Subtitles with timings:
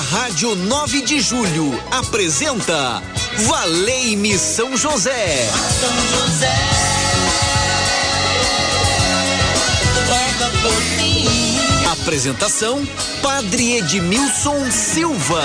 [0.00, 3.02] Rádio 9 de Julho apresenta
[3.46, 5.46] Valei-me São José.
[5.78, 6.80] São José.
[12.02, 12.84] Apresentação
[13.22, 15.42] Padre Edmilson Silva.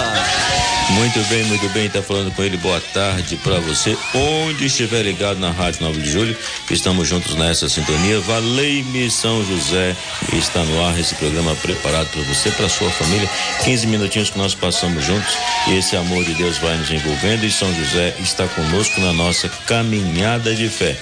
[0.91, 2.55] Muito bem, muito bem, tá falando com ele.
[2.57, 6.37] Boa tarde para você, onde estiver ligado na Rádio 9 de Julho.
[6.71, 8.21] Estamos juntos nessa sintonia.
[8.21, 9.95] Valei-me São José.
[10.33, 13.29] Está no ar esse programa preparado para você, para sua família.
[13.65, 17.51] 15 minutinhos que nós passamos juntos e esse amor de Deus vai nos envolvendo e
[17.51, 20.95] São José está conosco na nossa caminhada de fé.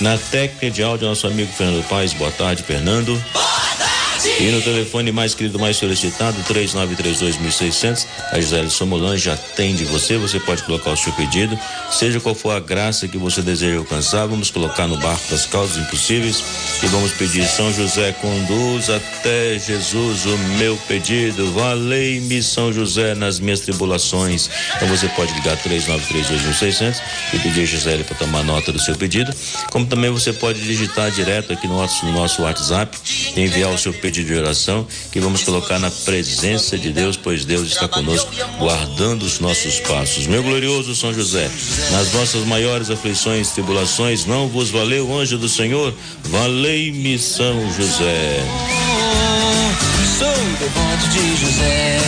[0.00, 2.12] Na técnica de áudio, nosso amigo Fernando Paz.
[2.12, 3.22] Boa tarde, Fernando.
[3.32, 3.97] Boa
[4.40, 10.16] e no telefone mais querido, mais solicitado, 3932.600, a Gisele Somolange atende você.
[10.16, 11.56] Você pode colocar o seu pedido,
[11.90, 14.26] seja qual for a graça que você deseja alcançar.
[14.26, 16.42] Vamos colocar no barco das causas impossíveis
[16.82, 21.52] e vamos pedir: São José, conduz até Jesus o meu pedido.
[21.52, 24.50] Valei-me, São José, nas minhas tribulações.
[24.76, 26.96] Então você pode ligar 3932.600
[27.34, 29.32] e pedir a Gisele para tomar nota do seu pedido.
[29.70, 32.98] Como também você pode digitar direto aqui no nosso, no nosso WhatsApp
[33.36, 37.14] e enviar o seu pedido pedido de oração que vamos colocar na presença de Deus,
[37.14, 40.26] pois Deus está conosco, guardando os nossos passos.
[40.26, 41.50] Meu glorioso São José,
[41.92, 45.92] nas vossas maiores aflições e tribulações, não vos valeu anjo do Senhor?
[46.24, 48.42] Valei-me, São José.
[51.12, 51.98] De José.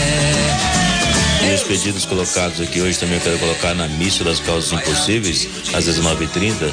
[1.43, 5.47] E os pedidos colocados aqui hoje também eu quero colocar na missa das causas impossíveis,
[5.73, 6.71] às 19h30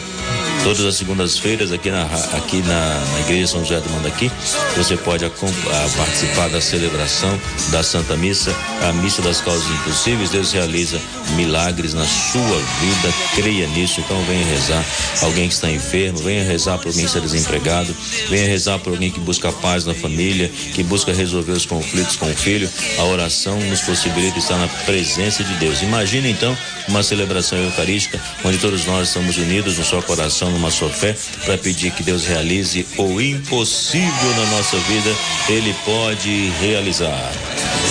[0.65, 2.05] todas as segundas-feiras aqui na,
[2.37, 4.31] aqui na, na Igreja São José do Mandaqui.
[4.77, 7.39] Você pode a, a participar da celebração
[7.71, 8.55] da Santa Missa,
[8.89, 10.31] a Missa das Causas Impossíveis.
[10.31, 11.01] Deus realiza
[11.37, 12.43] milagres na sua
[12.81, 14.01] vida, creia nisso.
[14.01, 14.85] Então venha rezar.
[15.23, 17.95] Alguém que está enfermo, venha rezar por alguém que está desempregado,
[18.29, 22.31] venha rezar por alguém que busca paz na família, que busca resolver os conflitos com
[22.31, 22.69] o filho.
[22.99, 25.83] A oração nos possibilita estar na presença de Deus.
[25.83, 26.57] Imagine então
[26.89, 31.59] uma celebração eucarística onde todos nós estamos unidos no seu coração numa sua fé, para
[31.59, 35.17] pedir que Deus realize o impossível na nossa vida,
[35.49, 37.33] Ele pode realizar.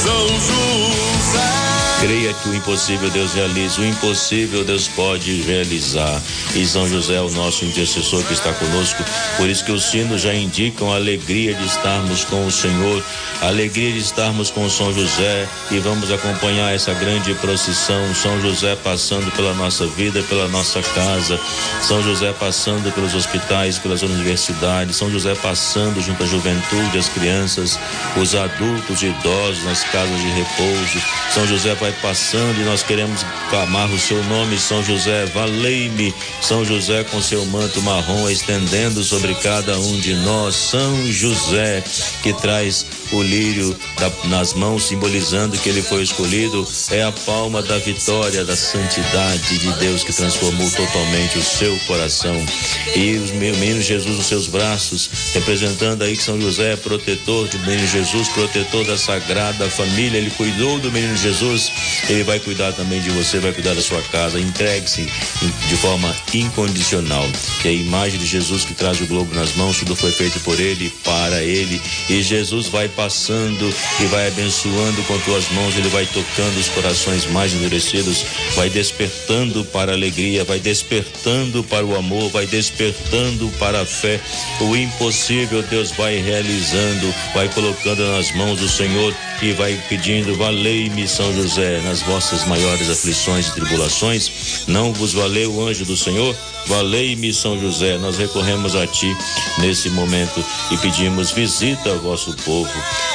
[0.04, 1.67] São José.
[2.00, 6.22] Creia que o impossível Deus realiza, o impossível Deus pode realizar.
[6.54, 9.04] E São José é o nosso intercessor que está conosco.
[9.36, 13.04] Por isso que os sinos já indicam a alegria de estarmos com o Senhor,
[13.42, 18.14] a alegria de estarmos com São José e vamos acompanhar essa grande procissão.
[18.14, 21.40] São José passando pela nossa vida, pela nossa casa.
[21.82, 24.96] São José passando pelos hospitais, pelas universidades.
[24.96, 27.80] São José passando junto à juventude, as crianças,
[28.16, 31.02] os adultos e idosos nas casas de repouso.
[31.34, 35.26] São José vai vai passando e nós queremos clamar o seu nome, São José.
[35.28, 40.56] Valei-me, São José, com seu manto marrom estendendo sobre cada um de nós.
[40.56, 41.84] São José,
[42.24, 47.62] que traz o lírio da, nas mãos, simbolizando que ele foi escolhido, é a palma
[47.62, 52.36] da vitória, da santidade de Deus que transformou totalmente o seu coração.
[52.96, 57.60] E o menino Jesus nos seus braços, representando aí que São José é protetor do
[57.60, 60.18] menino Jesus, protetor da sagrada família.
[60.18, 61.72] Ele cuidou do menino Jesus,
[62.10, 64.40] ele vai cuidar também de você, vai cuidar da sua casa.
[64.40, 65.08] Entregue-se
[65.68, 67.28] de forma incondicional.
[67.62, 70.60] Que a imagem de Jesus que traz o globo nas mãos, tudo foi feito por
[70.60, 71.82] ele, para ele.
[72.10, 77.26] E Jesus vai passando e vai abençoando com tuas mãos, ele vai tocando os corações
[77.32, 83.82] mais endurecidos, vai despertando para a alegria, vai despertando para o amor, vai despertando para
[83.82, 84.20] a fé.
[84.62, 91.08] O impossível Deus vai realizando, vai colocando nas mãos do Senhor e vai pedindo: Valei-me,
[91.08, 94.66] São José, nas vossas maiores aflições e tribulações.
[94.68, 96.36] Não vos valeu o anjo do Senhor?
[96.68, 97.98] Valei-me, São José.
[97.98, 99.16] Nós recorremos a ti
[99.60, 102.72] nesse momento e pedimos: visita ao vosso povo,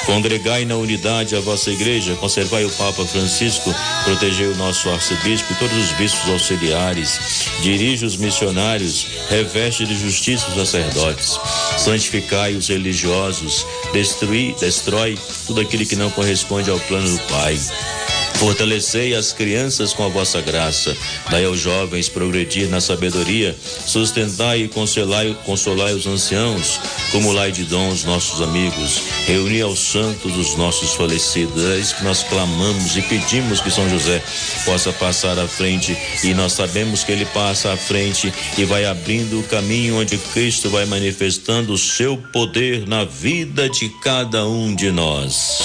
[0.07, 3.75] congregai na unidade a vossa igreja, conservai o Papa Francisco,
[4.05, 10.49] protegei o nosso arcebispo e todos os bispos auxiliares, dirige os missionários, reveste de justiça
[10.49, 11.39] os sacerdotes,
[11.77, 17.59] santificai os religiosos, destrui, destrói tudo aquilo que não corresponde ao plano do Pai.
[18.43, 20.97] Fortalecei as crianças com a vossa graça,
[21.31, 23.57] dai aos jovens progredir na sabedoria,
[23.87, 26.81] sustentai e consolai, consolai os anciãos,
[27.13, 31.65] cumulai de dons nossos amigos, reuni aos santos os nossos falecidos.
[31.65, 34.21] É isso que nós clamamos e pedimos que São José
[34.65, 39.39] possa passar à frente e nós sabemos que ele passa à frente e vai abrindo
[39.39, 44.91] o caminho onde Cristo vai manifestando o seu poder na vida de cada um de
[44.91, 45.63] nós.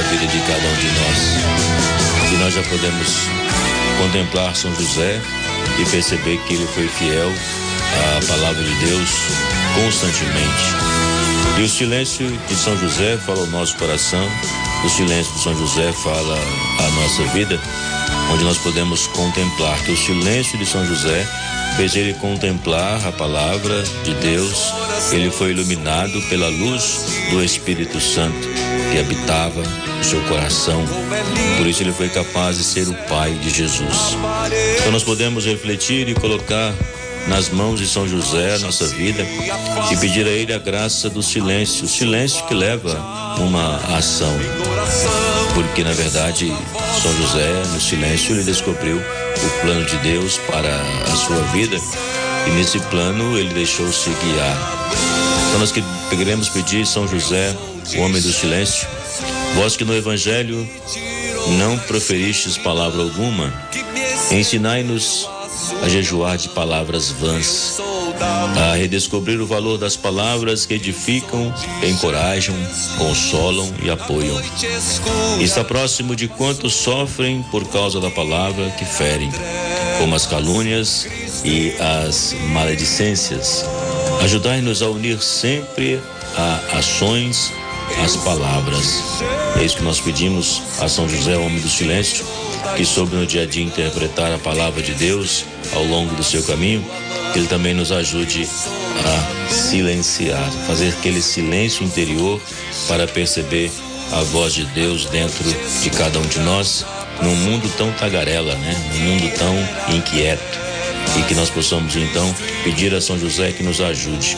[0.00, 2.32] A vida de cada um de nós.
[2.32, 3.28] E nós já podemos
[3.98, 5.20] contemplar São José
[5.78, 7.30] e perceber que ele foi fiel
[8.16, 9.10] à palavra de Deus
[9.74, 10.64] constantemente.
[11.58, 14.26] E o silêncio de São José fala ao nosso coração,
[14.84, 16.38] o silêncio de São José fala
[16.78, 17.60] a nossa vida,
[18.32, 21.26] onde nós podemos contemplar que o silêncio de São José
[21.76, 24.72] fez ele contemplar a palavra de Deus,
[25.12, 28.48] ele foi iluminado pela luz do Espírito Santo
[28.90, 30.84] que habitava no seu coração.
[31.58, 34.16] Por isso ele foi capaz de ser o pai de Jesus.
[34.78, 36.74] Então nós podemos refletir e colocar
[37.28, 39.26] nas mãos de São José a nossa vida
[39.90, 42.94] e pedir a ele a graça do silêncio, o silêncio que leva
[43.38, 44.32] uma ação.
[45.54, 46.52] Porque na verdade
[47.02, 50.80] São José no silêncio ele descobriu o plano de Deus para
[51.12, 51.76] a sua vida
[52.46, 54.80] e nesse plano ele deixou-se guiar.
[55.48, 55.72] Então nós
[56.08, 57.54] queremos pedir São José,
[57.96, 58.86] o homem do silêncio,
[59.56, 60.68] vós que no evangelho
[61.58, 63.52] não proferistes palavra alguma,
[64.30, 65.28] ensinai-nos
[65.82, 67.80] a jejuar de palavras vãs,
[68.56, 71.52] a redescobrir o valor das palavras que edificam,
[71.82, 72.54] encorajam,
[72.98, 74.40] consolam e apoiam.
[75.40, 79.30] Está próximo de quantos sofrem por causa da palavra que ferem,
[79.98, 81.06] como as calúnias
[81.44, 83.64] e as maledicências.
[84.22, 86.00] Ajudai-nos a unir sempre
[86.36, 87.52] a ações
[87.98, 89.02] as palavras.
[89.58, 92.24] É isso que nós pedimos a São José, homem do silêncio,
[92.76, 96.42] que soube no dia a dia interpretar a palavra de Deus ao longo do seu
[96.42, 96.84] caminho,
[97.32, 98.48] que ele também nos ajude
[99.04, 102.40] a silenciar, fazer aquele silêncio interior
[102.88, 103.70] para perceber
[104.12, 106.84] a voz de Deus dentro de cada um de nós,
[107.22, 108.92] num mundo tão tagarela, né?
[108.94, 110.69] Num mundo tão inquieto
[111.18, 114.36] e que nós possamos então pedir a São José que nos ajude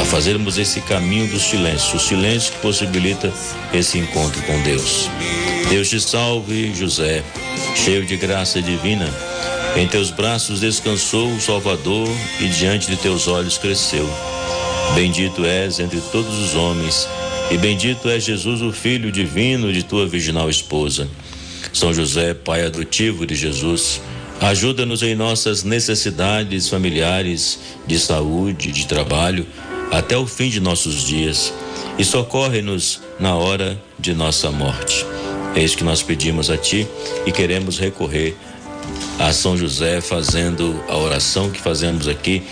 [0.00, 3.32] a fazermos esse caminho do silêncio, o silêncio que possibilita
[3.72, 5.08] esse encontro com Deus.
[5.68, 7.22] Deus te salve, José,
[7.74, 9.08] cheio de graça divina.
[9.76, 12.08] Em teus braços descansou o Salvador
[12.40, 14.08] e diante de teus olhos cresceu.
[14.94, 17.08] Bendito és entre todos os homens,
[17.50, 21.08] e bendito é Jesus, o Filho divino de tua virginal esposa.
[21.72, 24.00] São José, Pai adotivo de Jesus,
[24.44, 29.46] Ajuda-nos em nossas necessidades familiares, de saúde, de trabalho,
[29.90, 31.50] até o fim de nossos dias,
[31.98, 35.06] e socorre-nos na hora de nossa morte.
[35.56, 36.86] É isso que nós pedimos a Ti
[37.24, 38.36] e queremos recorrer
[39.18, 42.42] a São José fazendo a oração que fazemos aqui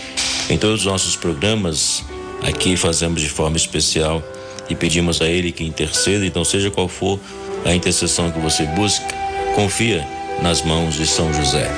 [0.48, 2.02] em todos os nossos programas.
[2.42, 4.22] Aqui fazemos de forma especial
[4.66, 6.24] e pedimos a Ele que interceda.
[6.24, 7.20] Então, seja qual for
[7.66, 9.06] a intercessão que você busca,
[9.54, 11.70] confia nas mãos de São José.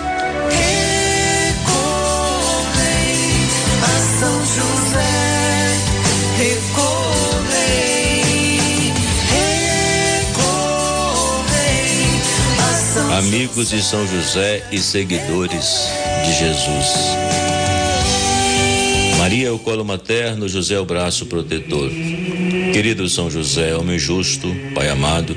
[13.19, 15.89] Amigos de São José e seguidores
[16.25, 16.95] de Jesus.
[19.19, 21.91] Maria é o colo materno, José é o braço protetor.
[22.73, 25.37] Querido São José, homem justo, Pai amado,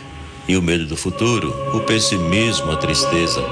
[0.47, 3.43] e o medo do futuro, o pessimismo, a tristeza.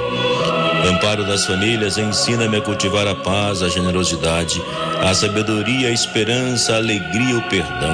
[0.88, 4.62] Amparo das famílias, ensina-me a cultivar a paz, a generosidade,
[5.02, 7.94] a sabedoria, a esperança, a alegria, o perdão.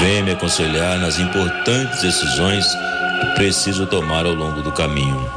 [0.00, 2.66] Venha me aconselhar nas importantes decisões
[3.20, 5.30] que preciso tomar ao longo do caminho.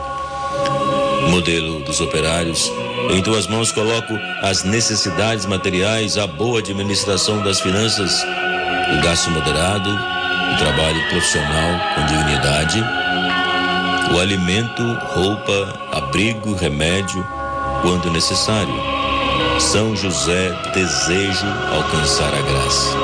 [1.29, 2.71] Modelo dos operários,
[3.11, 8.23] em tuas mãos coloco as necessidades materiais, a boa administração das finanças,
[8.97, 10.16] o gasto moderado,
[10.53, 12.83] o trabalho profissional com dignidade,
[14.13, 17.25] o alimento, roupa, abrigo, remédio,
[17.81, 18.73] quando necessário.
[19.59, 22.97] São José, desejo alcançar a graça.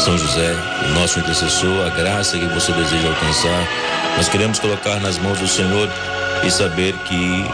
[0.00, 0.54] São José,
[0.86, 3.68] o nosso intercessor, a graça que você deseja alcançar,
[4.16, 5.88] nós queremos colocar nas mãos do Senhor
[6.44, 7.44] e saber que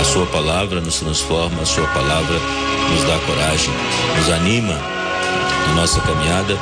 [0.00, 2.36] a Sua palavra nos transforma, a Sua palavra
[2.90, 3.74] nos dá coragem,
[4.16, 4.74] nos anima
[5.68, 6.56] na nossa caminhada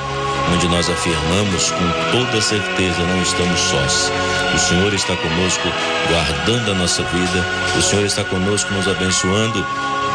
[0.54, 4.12] onde nós afirmamos com toda certeza não estamos sós.
[4.54, 5.68] O Senhor está conosco,
[6.08, 7.46] guardando a nossa vida,
[7.78, 9.64] o Senhor está conosco, nos abençoando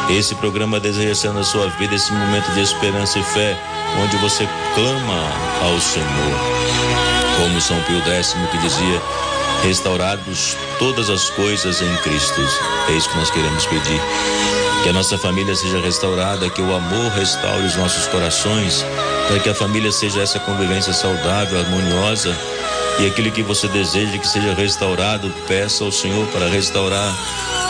[0.10, 3.58] Esse programa deseja na sua vida esse momento de esperança e fé,
[4.04, 5.32] onde você clama
[5.64, 6.06] ao Senhor.
[7.38, 9.02] Como São Pio X que dizia,
[9.64, 12.40] restaurados todas as coisas em Cristo.
[12.88, 14.00] É isso que nós queremos pedir.
[14.84, 18.86] Que a nossa família seja restaurada, que o amor restaure os nossos corações,
[19.28, 22.36] para que a família seja essa convivência saudável, harmoniosa.
[23.00, 27.14] E aquilo que você deseja que seja restaurado, peça ao Senhor para restaurar.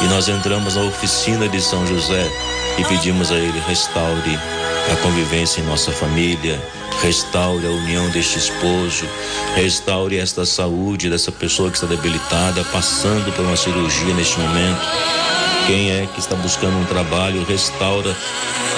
[0.02, 2.30] E nós entramos na oficina de São José
[2.78, 4.40] e pedimos a Ele: restaure
[4.92, 6.62] a convivência em nossa família,
[7.02, 9.06] restaure a união deste esposo,
[9.56, 14.82] restaure esta saúde dessa pessoa que está debilitada, passando por uma cirurgia neste momento.
[15.66, 18.16] Quem é que está buscando um trabalho, restaura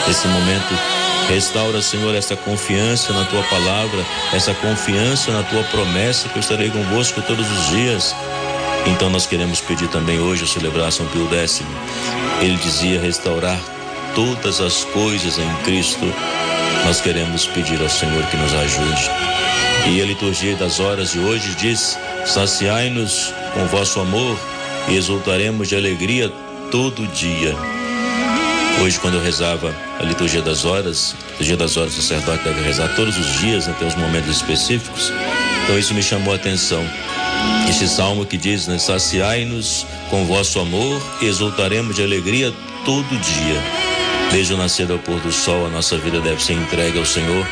[0.10, 1.07] esse momento.
[1.28, 6.70] Restaura, Senhor, essa confiança na tua palavra, essa confiança na tua promessa que eu estarei
[6.70, 8.16] convosco todos os dias.
[8.86, 11.70] Então nós queremos pedir também hoje a celebração Pio décimo.
[12.42, 13.60] Ele dizia restaurar
[14.16, 16.06] todas as coisas em Cristo.
[16.86, 19.12] Nós queremos pedir ao Senhor que nos ajude.
[19.90, 24.40] E a liturgia das horas de hoje diz: saciai-nos com vosso amor
[24.88, 26.32] e exultaremos de alegria
[26.72, 27.77] todo dia.
[28.82, 32.62] Hoje, quando eu rezava a liturgia das horas, a liturgia das horas o sacerdote deve
[32.62, 35.12] rezar todos os dias, até né, os momentos específicos.
[35.64, 36.84] Então isso me chamou a atenção.
[37.68, 42.54] Esse salmo que diz, né, saciai-nos com vosso amor e exultaremos de alegria
[42.86, 43.62] todo dia.
[44.32, 47.48] Desde o nascer ao pôr do sol, a nossa vida deve ser entregue ao Senhor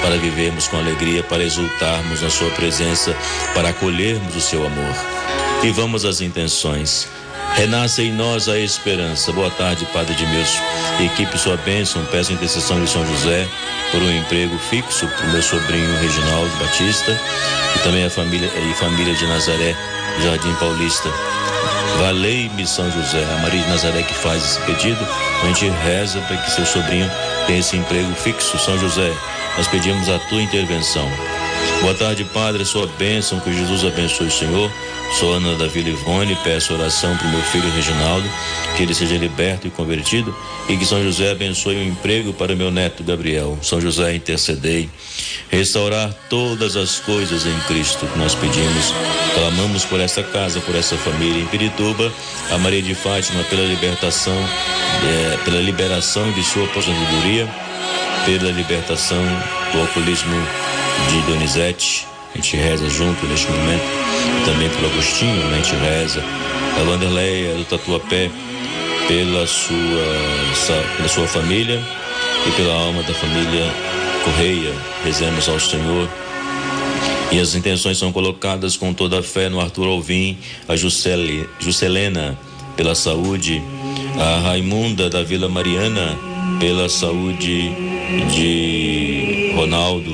[0.00, 3.14] para vivermos com alegria, para exultarmos na Sua presença,
[3.54, 4.94] para acolhermos o Seu amor.
[5.62, 7.06] E vamos às intenções.
[7.54, 9.32] Renasce em nós a esperança.
[9.32, 10.62] Boa tarde, Padre Edmilson.
[11.00, 13.46] Equipe sua bênção, peço a intercessão de São José
[13.90, 17.20] por um emprego fixo para o meu sobrinho Reginaldo Batista
[17.76, 19.76] e também a família e família de Nazaré,
[20.22, 21.10] Jardim Paulista.
[21.98, 25.06] Valei-me São José, a Maria de Nazaré que faz esse pedido,
[25.42, 27.10] a gente reza para que seu sobrinho
[27.46, 28.58] tenha esse emprego fixo.
[28.58, 29.12] São José,
[29.56, 31.10] nós pedimos a tua intervenção.
[31.82, 34.70] Boa tarde, Padre, sua bênção, que Jesus abençoe o Senhor
[35.18, 38.28] Sou Ana da Vila Ivone, peço oração para o meu filho Reginaldo,
[38.76, 40.34] que ele seja liberto e convertido
[40.68, 43.58] e que São José abençoe o um emprego para meu neto Gabriel.
[43.60, 44.88] São José, intercedei.
[45.50, 48.94] Restaurar todas as coisas em Cristo que nós pedimos.
[49.34, 52.12] Clamamos por essa casa, por essa família em Pirituba,
[52.50, 57.48] a Maria de Fátima pela libertação, é, pela liberação de sua aposentadoria,
[58.24, 59.22] pela libertação
[59.72, 60.36] do alcoolismo
[61.10, 62.06] de Donizete.
[62.32, 63.82] A gente reza junto neste momento
[64.44, 65.58] também pelo Agostinho, né?
[65.58, 66.24] a gente reza,
[66.78, 68.30] a Wanderleia do Tatuapé,
[69.08, 71.82] pela sua, pela sua família
[72.46, 73.72] e pela alma da família
[74.24, 74.72] Correia.
[75.04, 76.08] Rezemos ao Senhor.
[77.32, 82.38] E as intenções são colocadas com toda a fé no Arthur Alvim, a Juscele, Juscelena,
[82.76, 83.62] pela saúde,
[84.18, 86.18] a Raimunda da Vila Mariana,
[86.58, 87.70] pela saúde
[88.34, 90.12] de Ronaldo,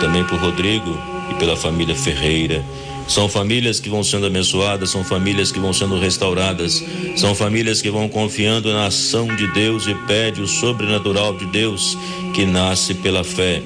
[0.00, 2.64] também por Rodrigo e pela família Ferreira
[3.06, 6.82] são famílias que vão sendo abençoadas, são famílias que vão sendo restauradas,
[7.16, 11.98] são famílias que vão confiando na ação de Deus e pede o sobrenatural de Deus
[12.32, 13.62] que nasce pela fé.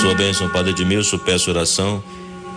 [0.00, 2.02] Sua bênção, Padre Edmilson, peço oração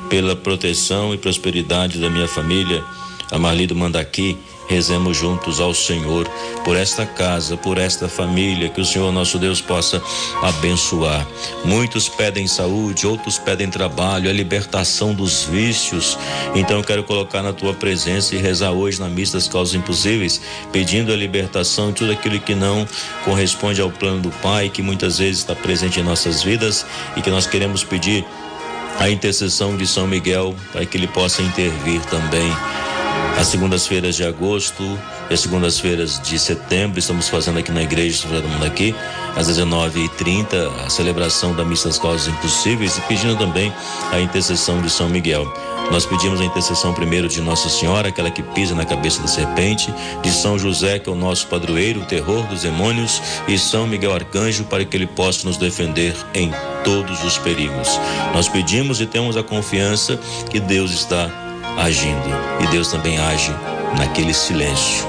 [0.10, 2.84] pela proteção e prosperidade da minha família.
[3.32, 4.38] A Marlido manda aqui
[4.72, 6.26] Rezemos juntos ao Senhor
[6.64, 10.02] por esta casa, por esta família, que o Senhor nosso Deus possa
[10.42, 11.28] abençoar.
[11.66, 16.18] Muitos pedem saúde, outros pedem trabalho, a libertação dos vícios.
[16.56, 20.40] Então eu quero colocar na tua presença e rezar hoje na missa das causas impossíveis,
[20.72, 22.88] pedindo a libertação de tudo aquilo que não
[23.26, 26.86] corresponde ao plano do Pai, que muitas vezes está presente em nossas vidas
[27.18, 28.26] e que nós queremos pedir
[28.98, 32.50] a intercessão de São Miguel para que ele possa intervir também
[33.38, 34.84] as segundas-feiras de agosto
[35.30, 38.94] e as segundas-feiras de setembro, estamos fazendo aqui na igreja, todo mundo aqui,
[39.36, 43.74] às 19h30, a celebração da Missa das Causas Impossíveis e pedindo também
[44.12, 45.52] a intercessão de São Miguel.
[45.92, 49.94] Nós pedimos a intercessão primeiro de Nossa Senhora, aquela que pisa na cabeça da serpente,
[50.22, 54.14] de São José, que é o nosso padroeiro, o terror dos demônios, e São Miguel
[54.14, 56.52] Arcanjo, para que ele possa nos defender em
[56.84, 58.00] todos os perigos.
[58.34, 60.18] Nós pedimos e temos a confiança
[60.50, 61.30] que Deus está
[61.78, 62.30] agindo.
[62.62, 63.54] E Deus também age
[63.98, 65.06] naquele silêncio,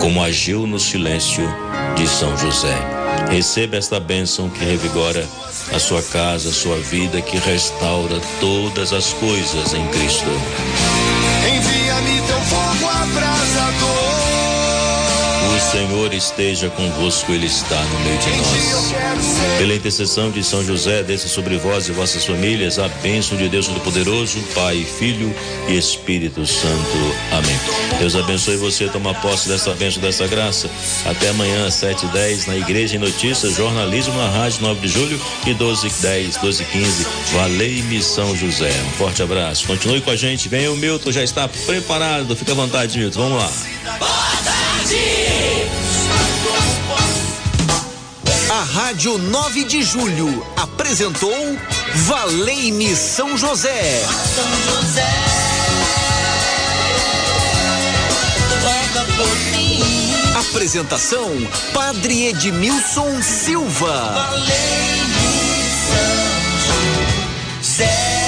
[0.00, 1.44] como agiu no silêncio
[1.96, 2.76] de São José.
[3.30, 5.26] Receba esta bênção que revigora
[5.72, 10.30] a sua casa, a sua vida, que restaura todas as coisas em Cristo.
[11.46, 13.89] Envia-me teu fogo abrasador
[15.60, 18.94] Senhor esteja convosco, Ele está no meio de nós.
[19.58, 23.66] Pela intercessão de São José, desça sobre vós e vossas famílias a bênção de Deus
[23.66, 25.34] Todo-Poderoso, Pai, Filho
[25.68, 27.14] e Espírito Santo.
[27.32, 27.58] Amém.
[27.98, 30.70] Deus abençoe você, toma posse dessa bênção, dessa graça.
[31.04, 35.54] Até amanhã, às 7h10, na Igreja em Notícias, jornalismo na Rádio 9 de Julho e
[35.54, 37.06] 12h10, 12h15.
[37.32, 38.72] Valei-me São José.
[38.88, 39.66] Um forte abraço.
[39.66, 40.48] Continue com a gente.
[40.48, 42.34] Venha o Milton, já está preparado.
[42.34, 43.20] Fica à vontade, Milton.
[43.20, 44.29] Vamos lá.
[48.50, 51.34] A Rádio 9 de Julho apresentou
[52.06, 54.02] Valei-me São José.
[54.34, 55.40] São José.
[60.50, 61.30] Apresentação
[61.74, 63.92] Padre Edmilson Silva.
[64.14, 65.64] Valei-me
[66.66, 68.19] São José.